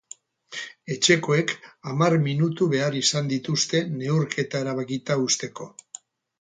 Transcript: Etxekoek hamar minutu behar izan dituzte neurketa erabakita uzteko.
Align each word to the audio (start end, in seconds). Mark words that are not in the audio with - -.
Etxekoek 0.95 1.53
hamar 1.91 2.17
minutu 2.25 2.69
behar 2.73 2.99
izan 3.03 3.31
dituzte 3.35 3.85
neurketa 4.01 4.67
erabakita 4.67 5.23
uzteko. 5.29 5.73